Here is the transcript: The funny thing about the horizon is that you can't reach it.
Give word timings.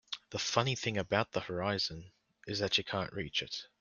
The 0.31 0.39
funny 0.39 0.73
thing 0.73 0.97
about 0.97 1.31
the 1.33 1.41
horizon 1.41 2.11
is 2.47 2.57
that 2.57 2.79
you 2.79 2.83
can't 2.83 3.13
reach 3.13 3.43
it. 3.43 3.55